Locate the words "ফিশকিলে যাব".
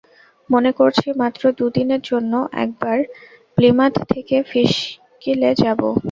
4.51-5.79